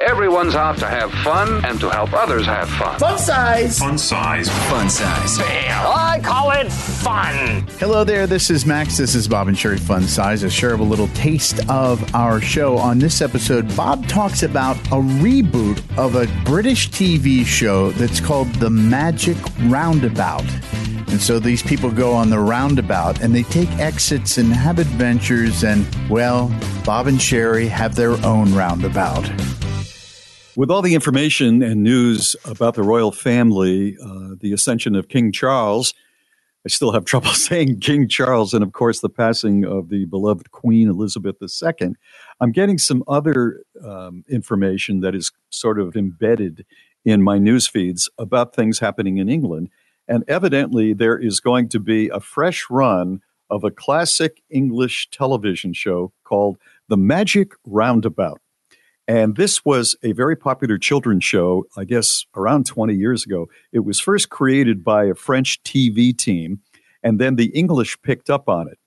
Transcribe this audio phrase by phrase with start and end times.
[0.00, 2.98] Everyone's out to have fun and to help others have fun.
[2.98, 3.78] Fun size.
[3.78, 4.46] Fun size.
[4.68, 5.38] Fun size.
[5.40, 7.66] I call it fun.
[7.78, 8.26] Hello there.
[8.26, 8.98] This is Max.
[8.98, 10.42] This is Bob and Sheri Fun Size.
[10.42, 12.76] A share of a little taste of our show.
[12.76, 18.48] On this episode, Bob talks about a reboot of a British TV show that's called
[18.56, 20.44] The Magic Roundabout.
[21.08, 25.64] And so these people go on the roundabout and they take exits and have adventures.
[25.64, 29.26] And, well, Bob and Sheri have their own roundabout.
[30.56, 35.32] With all the information and news about the royal family, uh, the ascension of King
[35.32, 35.94] Charles,
[36.66, 40.52] I still have trouble saying King Charles, and of course the passing of the beloved
[40.52, 41.94] Queen Elizabeth II.
[42.40, 46.66] I'm getting some other um, information that is sort of embedded
[47.04, 49.70] in my news feeds about things happening in England.
[50.08, 55.72] And evidently, there is going to be a fresh run of a classic English television
[55.74, 58.40] show called The Magic Roundabout.
[59.08, 63.46] And this was a very popular children's show, I guess around 20 years ago.
[63.72, 66.60] It was first created by a French TV team,
[67.02, 68.78] and then the English picked up on it.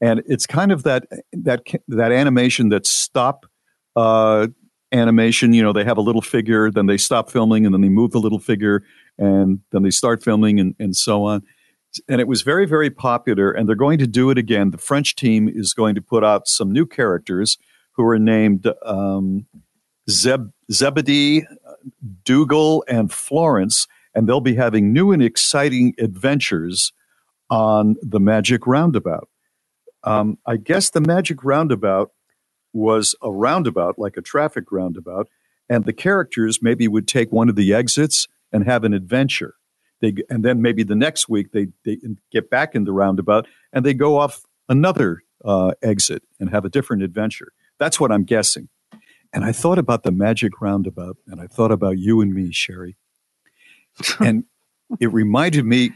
[0.00, 3.46] And it's kind of that that that animation that stop
[3.96, 4.48] uh,
[4.92, 5.52] animation.
[5.52, 8.12] You know, they have a little figure, then they stop filming, and then they move
[8.12, 8.84] the little figure,
[9.18, 11.42] and then they start filming, and, and so on.
[12.08, 14.70] And it was very, very popular, and they're going to do it again.
[14.70, 17.56] The French team is going to put out some new characters
[17.92, 19.46] who are named um,
[20.10, 21.46] Zeb, Zebedee,
[22.24, 26.92] Dougal, and Florence, and they'll be having new and exciting adventures
[27.50, 29.28] on the Magic Roundabout.
[30.02, 32.12] Um, I guess the Magic Roundabout
[32.72, 35.28] was a roundabout, like a traffic roundabout,
[35.68, 39.54] and the characters maybe would take one of the exits and have an adventure.
[40.00, 41.98] They, and then maybe the next week they, they
[42.30, 46.68] get back in the roundabout and they go off another uh, exit and have a
[46.68, 47.52] different adventure.
[47.78, 48.68] That's what I'm guessing.
[49.34, 52.94] And I thought about the magic roundabout, and I thought about you and me, Sheri.
[54.20, 54.44] and
[55.00, 55.90] it reminded me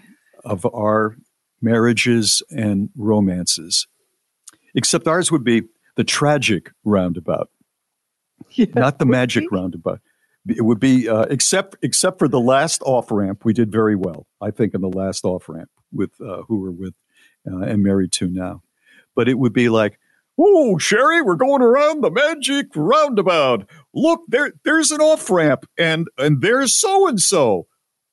[0.44, 1.16] of our
[1.62, 3.86] marriages and romances,
[4.74, 5.62] except ours would be
[5.94, 7.50] the tragic roundabout,
[8.50, 9.56] yeah, not the magic be.
[9.56, 10.00] roundabout.
[10.48, 14.26] It would be uh, except except for the last off ramp, we did very well,
[14.40, 16.94] I think, in the last off ramp with uh, who we're with
[17.50, 18.62] uh, and married to now.
[19.14, 19.98] But it would be like
[20.40, 23.68] Oh, Sheri, we're going around the magic roundabout.
[23.92, 27.66] Look, there, there's an off ramp, and and there's so and so.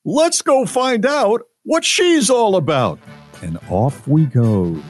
[0.03, 2.99] Let's go find out what she's all about.
[3.41, 4.81] And off we go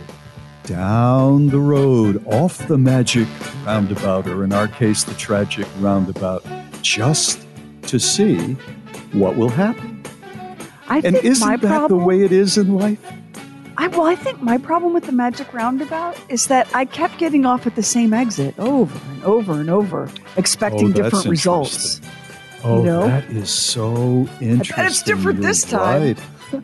[0.64, 3.28] down the road, off the magic
[3.66, 6.44] roundabout, or in our case, the tragic roundabout,
[6.82, 7.46] just
[7.84, 8.54] to see
[9.12, 10.04] what will happen.
[10.88, 13.00] I and isn't that problem- the way it is in life?
[13.78, 17.46] I, well, I think my problem with the magic roundabout is that I kept getting
[17.46, 22.00] off at the same exit over and over and over, expecting oh, different results.
[22.64, 23.08] Oh, you know?
[23.08, 24.76] that is so interesting.
[24.76, 26.02] Bet it's different You're this time.
[26.02, 26.64] Right.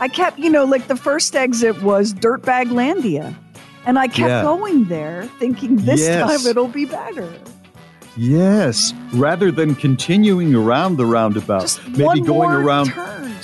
[0.00, 3.34] I kept, you know, like the first exit was Dirtbag Landia.
[3.86, 4.42] And I kept Yeah.
[4.42, 6.28] going there thinking this Yes.
[6.30, 7.32] time it'll be better.
[8.16, 13.34] Yes, rather than continuing around the roundabout, Just maybe going around turn.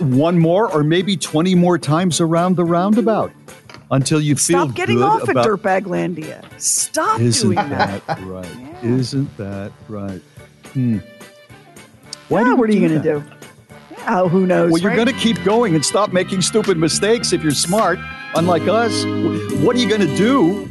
[0.00, 3.32] One more or maybe 20 more times around the roundabout
[3.90, 6.44] until you feel Stop getting off about at Dirtbag Landia.
[6.60, 8.06] Stop Isn't doing that.
[8.06, 8.48] that right?
[8.60, 8.84] Yeah.
[8.84, 10.20] Isn't that right?
[10.72, 10.98] Hmm.
[12.28, 13.24] Why Yeah, do what are you going to do?
[14.08, 14.70] Oh, who knows?
[14.72, 14.96] Well, you're right?
[15.04, 17.98] going to keep going and stop making stupid mistakes if you're smart,
[18.34, 19.04] unlike us.
[19.62, 20.68] What are you going to do?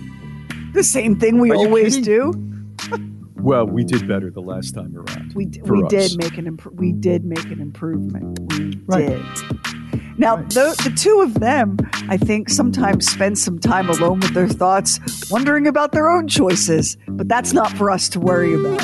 [0.74, 2.32] the same thing we Are always do.
[3.42, 5.34] Well, we did better the last time around.
[5.34, 5.90] We, d- we us.
[5.90, 8.40] did make an imp- we did make an improvement.
[8.54, 9.08] We Right.
[9.08, 9.22] did.
[10.20, 11.78] Now, the, the two of them,
[12.10, 15.00] I think, sometimes spend some time alone with their thoughts,
[15.32, 16.98] wondering about their own choices.
[17.08, 18.82] But that's not for us to worry about.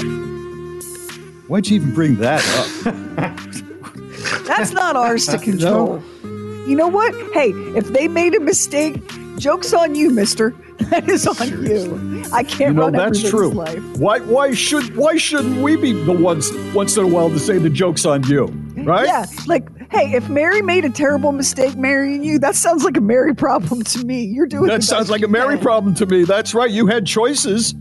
[1.50, 2.42] Why'd you even bring that
[2.86, 2.96] up?
[4.46, 6.02] That's not ours to control.
[6.24, 6.66] No.
[6.66, 7.14] You know what?
[7.34, 9.00] Hey, if they made a mistake,
[9.38, 10.56] joke's on you, mister.
[10.90, 12.24] That is on you.
[12.32, 13.50] I can't you know, that's true.
[13.50, 13.82] life.
[13.98, 17.58] Why why should why shouldn't we be the ones once in a while to say
[17.58, 18.46] the joke's on you?
[18.78, 19.08] Right?
[19.08, 19.26] Yeah.
[19.48, 23.34] Like, hey, if Mary made a terrible mistake marrying you, that sounds like a Mary
[23.34, 24.26] problem to me.
[24.26, 26.24] You're doing That sounds like a Mary problem to me.
[26.24, 26.70] That's right.
[26.70, 27.74] You had choices.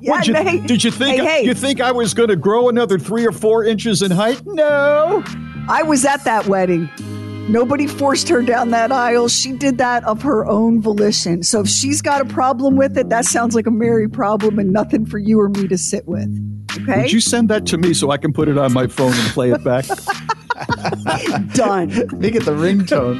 [0.00, 1.44] Yeah, you, hey, did you think hey, hey.
[1.44, 4.40] you think I was going to grow another three or four inches in height?
[4.46, 5.24] No.
[5.68, 6.88] I was at that wedding.
[7.48, 9.28] Nobody forced her down that aisle.
[9.28, 11.42] She did that of her own volition.
[11.42, 14.70] So if she's got a problem with it, that sounds like a Mary problem and
[14.70, 16.28] nothing for you or me to sit with.
[16.82, 17.02] Okay.
[17.02, 19.32] Would you send that to me so I can put it on my phone and
[19.32, 19.86] play it back?
[21.54, 21.88] Done.
[22.18, 23.18] Make it the ringtone.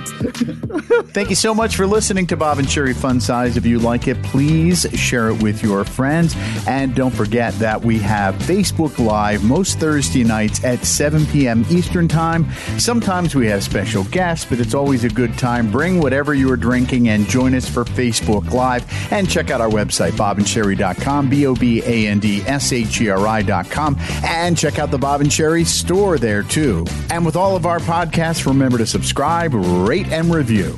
[1.13, 3.57] Thank you so much for listening to Bob and Sheri Fun Size.
[3.57, 6.35] If you like it, please share it with your friends.
[6.67, 11.65] And don't forget that we have Facebook Live most Thursday nights at 7 p.m.
[11.71, 12.51] Eastern Time.
[12.79, 15.71] Sometimes we have special guests, but it's always a good time.
[15.71, 18.85] Bring whatever you are drinking and join us for Facebook Live.
[19.13, 23.09] And check out our website, bobandsheri.com, B O B A N D S H E
[23.09, 23.97] R I.com.
[24.25, 26.87] And check out the Bob and Sheri store there too.
[27.11, 30.77] And with of our podcasts, remember to subscribe, rate, and review.